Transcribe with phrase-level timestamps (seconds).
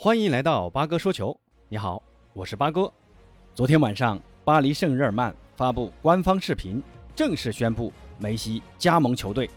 [0.00, 1.36] 欢迎来到八哥说球。
[1.68, 2.00] 你好，
[2.32, 2.88] 我是八哥。
[3.52, 6.80] 昨天晚上，巴黎圣日耳曼发布官方视频，
[7.16, 9.50] 正式宣布梅西加盟球队，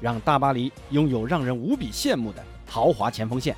[0.00, 3.56] 让大巴黎拥有让人无比羡慕的豪华前锋线。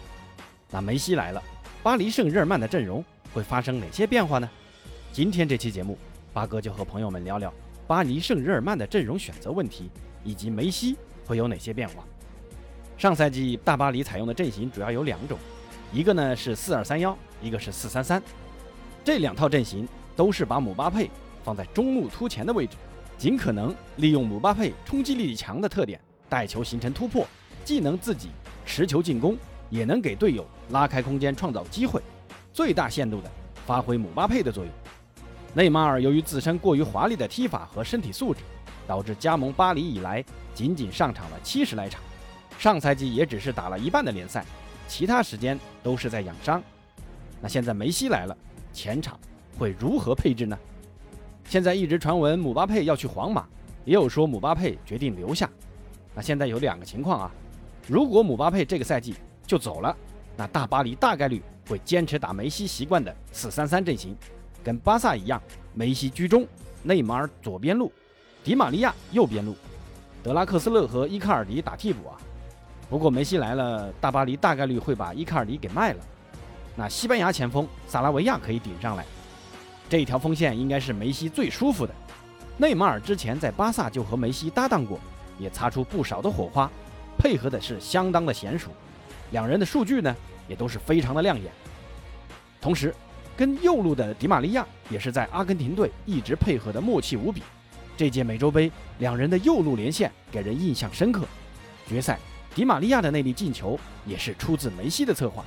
[0.71, 1.43] 那梅西来了，
[1.83, 3.05] 巴黎圣日耳曼的阵容
[3.35, 4.49] 会发生哪些变化呢？
[5.13, 5.99] 今天这期节目，
[6.33, 7.53] 八哥就和朋友们聊聊
[7.87, 9.91] 巴黎圣日耳曼的阵容选择问题，
[10.25, 10.97] 以及梅西
[11.27, 12.03] 会有哪些变化。
[12.97, 15.39] 上赛季大巴黎采用的阵型主要有两种，
[15.93, 18.23] 一个呢是四二三幺，一个是四三三。
[19.05, 21.11] 这两套阵型都是把姆巴佩
[21.43, 22.77] 放在中路突前的位置，
[23.19, 27.27] 尽可能利用姆巴佩冲击力强的特点，带球形成突破，
[27.65, 28.29] 既能自己
[28.65, 29.37] 持球进攻，
[29.69, 32.01] 也能给队友拉开空间创造机会，
[32.53, 33.31] 最大限度的
[33.67, 34.73] 发挥姆巴佩的作用。
[35.55, 38.41] 内马尔由于自身过于华丽的踢法和身体素质，
[38.87, 42.01] 导致加盟巴黎以来仅仅上场了七十来场，
[42.57, 44.45] 上赛季也只是打了一半的联赛，
[44.91, 46.61] 其他时间都是在养伤。
[47.41, 48.37] 那现在梅西来了，
[48.73, 49.17] 前场
[49.57, 50.59] 会如何配置呢？
[51.45, 53.47] 现在一直传闻姆巴佩要去皇马，
[53.85, 55.49] 也有说姆巴佩决定留下。
[56.13, 57.31] 那现在有两个情况啊，
[57.87, 59.15] 如果姆巴佩这个赛季
[59.47, 59.97] 就走了，
[60.37, 64.17] 那大巴黎大概率会坚持打梅西习惯的四三三阵型。
[64.65, 65.41] 跟巴萨一样，
[65.73, 66.45] 梅西居中，
[66.83, 67.93] 内马尔左边路，
[68.43, 69.55] 迪玛利亚右边路，
[70.21, 72.21] 德拉克斯勒和伊卡尔迪打替补啊。
[72.91, 76.05] 不过梅西来了，大巴黎大概率会把伊卡尔迪给卖了。
[76.75, 79.07] 那西班牙前锋萨拉维亚可以顶上来，
[79.89, 81.95] 这一条锋线应该是梅西最舒服的。
[82.57, 84.99] 内马尔之前在巴萨就和梅西搭档过，
[85.39, 86.69] 也擦出不少的火花，
[87.17, 88.71] 配合的是相当的娴熟，
[89.31, 90.15] 两人的数据呢
[90.49, 91.51] 也都是非常的亮眼。
[92.61, 92.93] 同时，
[93.37, 97.41] 跟右路的迪玛利亚也是在阿根廷队一直配合的默契无比。
[97.97, 101.25] 这届美洲杯，两人的右路连线给人印象深刻。
[101.87, 102.19] 决赛，
[102.55, 105.45] 迪玛利亚的那粒进球也是出自梅西的策划。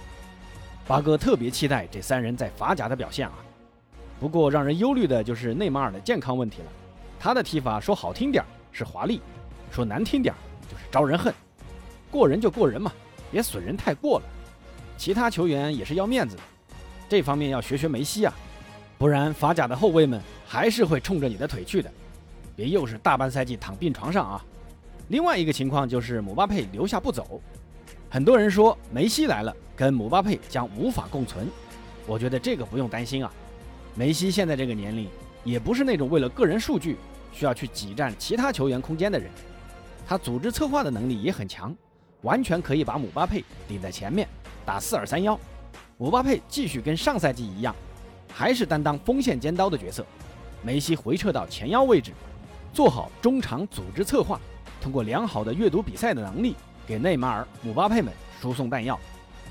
[0.87, 3.33] 八哥特别期待这三人在法甲的表现啊！
[4.19, 6.67] 不过让人忧虑的就是内马尔的健康问题了。
[7.19, 9.21] 他的踢法说好听点是华丽，
[9.71, 10.33] 说难听点
[10.69, 11.33] 就是招人恨。
[12.11, 12.92] 过人就过人嘛，
[13.31, 14.25] 别损人太过了。
[14.97, 16.42] 其他球员也是要面子的。
[17.09, 18.33] 这方面要学学梅西啊，
[18.97, 21.92] 不然法甲的后卫们还是会冲着你的腿去的。
[22.55, 24.45] 别又是大半赛季躺病床上啊！
[25.09, 27.41] 另外一个情况就是姆巴佩留下不走，
[28.09, 31.47] 很多人说梅西来了跟姆巴佩将无法共存，
[32.08, 33.31] 我觉得这个不用担心啊。
[33.95, 35.08] 梅西现在这个年龄
[35.43, 36.97] 也不是那种为了个人数据
[37.31, 39.30] 需要去挤占其他球员空间的人，
[40.08, 41.75] 他组织策划的能力也很强，
[42.21, 44.27] 完全可以把姆巴佩顶在前面
[44.65, 45.39] 打四二三幺。
[45.97, 47.75] 姆巴佩继续跟上赛季一样，
[48.33, 50.05] 还是担当锋线尖刀的角色。
[50.63, 52.11] 梅西回撤到前腰位置，
[52.73, 54.39] 做好中场组织策划，
[54.83, 58.11] 通过良好的阅读比赛的能力，给内马尔、姆巴佩们
[58.42, 58.99] 输送弹药。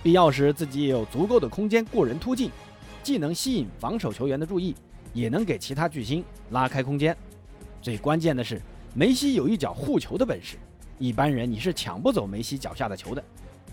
[0.02, 2.50] 必要时自己也有足够的空间过人突进，
[3.02, 4.74] 既能吸引防守球员的注意，
[5.14, 7.16] 也能给其他巨星拉开空间。
[7.80, 8.60] 最关键的是，
[8.92, 10.58] 梅西有一脚护球的本事，
[10.98, 13.24] 一般人你是抢不走梅西脚下的球的，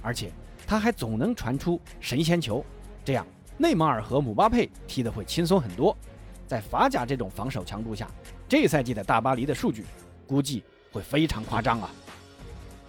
[0.01, 0.31] 而且。
[0.67, 2.63] 他还总能传出神仙球，
[3.03, 3.25] 这样
[3.57, 5.97] 内马尔和姆巴佩踢得会轻松很多。
[6.45, 8.07] 在法甲这种防守强度下，
[8.47, 9.83] 这赛季的大巴黎的数据
[10.27, 11.89] 估计会非常夸张啊！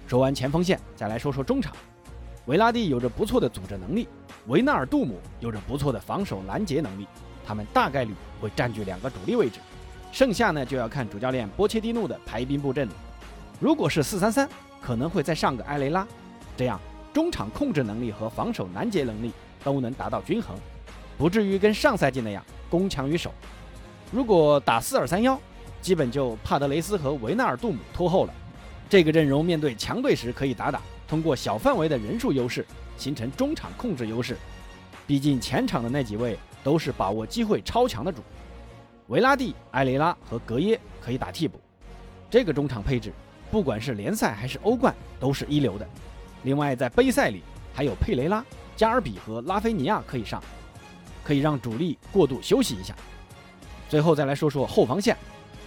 [0.06, 1.74] 说完前锋线，再来说说中场。
[2.46, 4.08] 维拉蒂有着不错的组织能力，
[4.46, 7.06] 维纳尔杜姆有着不错的防守拦截能力，
[7.46, 9.60] 他们大概率会占据两个主力位置。
[10.10, 12.94] 剩下呢就要看主教练波切蒂诺的排兵布阵了。
[13.60, 14.48] 如果是四三三，
[14.80, 16.06] 可能会再上个埃雷拉，
[16.56, 16.80] 这样。
[17.12, 19.32] 中场控制能力和防守拦截能力
[19.64, 20.56] 都能达到均衡，
[21.18, 22.40] 不至于跟上赛季那样
[22.70, 23.32] 攻强于守。
[24.12, 25.36] 如果打四二三幺，
[25.80, 28.34] 基本就帕德雷斯和维纳尔杜姆拖后了。
[28.88, 34.36] 这个阵容面对强队时可以打打，通过小范围的人数优势形成中场控制优势。
[35.06, 38.20] 毕竟前场的那几位都是把握机会超强的主，
[39.08, 41.60] 维拉蒂、埃雷拉和格耶可以打替补。
[42.28, 43.12] 这个中场配置，
[43.50, 45.88] 不管是联赛还是欧冠都是一流的。
[46.44, 47.42] 另外，在杯赛里
[47.74, 48.44] 还有佩雷拉、
[48.76, 50.42] 加尔比和拉菲尼亚可以上，
[51.24, 52.94] 可以让主力过度休息一下。
[53.88, 55.16] 最后再来说说后防线，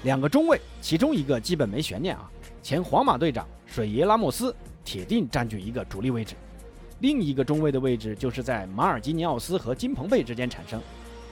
[0.04, 2.30] 两个中卫，其中一个基本没悬念啊，
[2.62, 4.54] 前皇马队长水爷拉莫斯
[4.84, 6.36] 铁定占据一个主力位置。
[7.00, 10.82] 另一个中卫的位置就是在马尔基尼奥斯和金彭贝之间产生，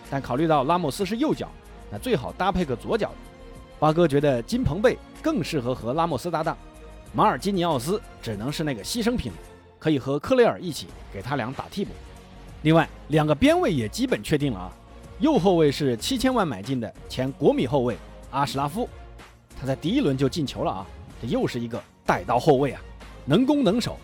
[0.09, 1.49] 但考虑到拉莫斯是右脚，
[1.91, 3.11] 那最好搭配个左脚。
[3.77, 6.57] 八哥觉得金彭贝更适合和拉莫斯搭档。
[7.13, 9.33] 马尔基尼奥斯只能是那个牺牲品，
[9.77, 11.91] 可以和克雷尔一起给他俩打替补。
[12.61, 14.71] 另外两个边位也基本确定了啊，
[15.19, 17.97] 右后卫是七千万买进的前国米后卫
[18.31, 18.89] 阿什拉夫，
[19.59, 20.87] 他在第一轮就进球了啊，
[21.21, 22.81] 这又是一个带刀后卫啊，
[23.25, 23.97] 能攻能守。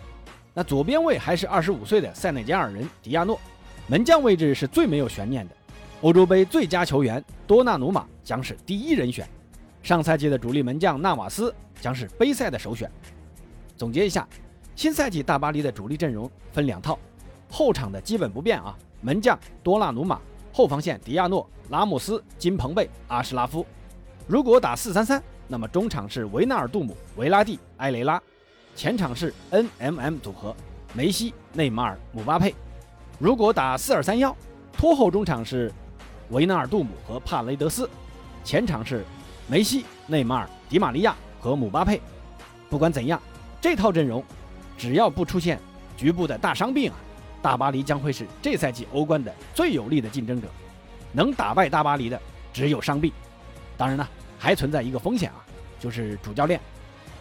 [0.54, 3.40] 那左边位还是二十五岁的塞内加尔人迪亚诺，
[3.86, 5.54] 门将位置是最没有悬念的，
[6.02, 9.28] 欧洲杯最佳球员多纳鲁马将是第一人选，
[9.82, 12.90] 上赛季的主力门将纳瓦斯将是杯赛的首选。
[13.76, 14.28] 总结一下，
[14.74, 16.98] 新赛季大巴黎的主力阵容分两套，
[17.50, 20.20] 后场的基本不变啊，门将多纳鲁马，
[20.52, 23.64] 后防线迪亚诺、拉莫斯、金彭贝、阿什拉夫。
[24.28, 28.20] 如果打四三三，那么中场是维纳尔杜姆、维拉蒂、埃雷拉，
[28.76, 30.54] 前场是 N M M 组合，
[30.92, 32.54] 梅西、内马尔、姆巴佩。
[33.18, 34.36] 如果打四二三幺，
[34.70, 35.72] 拖后中场是
[36.28, 37.88] 维纳尔杜姆和帕雷德斯，
[38.44, 39.02] 前场是
[39.46, 41.98] 梅西、内马尔、迪马利亚和姆巴佩。
[42.68, 43.18] 不管怎样，
[43.62, 44.22] 这套阵容
[44.76, 45.58] 只要不出现
[45.96, 46.98] 局部的大伤病啊，
[47.40, 50.48] 大巴黎将会是这赛季欧冠的最有力的竞争者。
[51.14, 52.20] 能打败大巴黎的
[52.52, 53.10] 只有伤病。
[53.78, 54.06] 当然了，
[54.38, 55.40] 还存在一个风险啊，
[55.80, 56.60] 就是主教练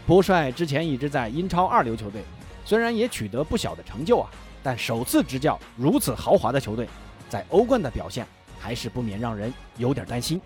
[0.06, 2.22] 波帅之前一直在英超二流球队，
[2.66, 4.30] 虽然也取得不小的成就啊。
[4.64, 6.90] 但首次执教如此豪华的球队，
[7.30, 8.28] 在欧冠的表现
[8.60, 10.42] 还是不免让人有点担心。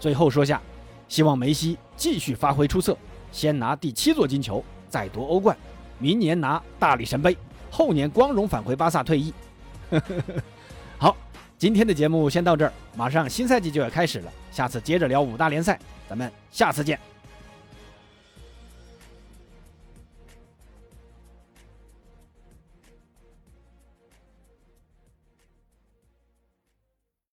[0.00, 0.60] 最后说下，
[1.06, 2.96] 希望梅西继续发挥出色，
[3.30, 5.56] 先拿第七座金球，再夺欧冠，
[5.98, 7.36] 明年拿大力神杯，
[7.70, 9.32] 后年光荣返回巴萨退役。
[9.90, 10.00] 好，
[11.62, 15.78] 今天的节目先到这儿，马上新赛季就要开始了，下次接着聊五大联赛，
[16.08, 16.98] 咱们下次见。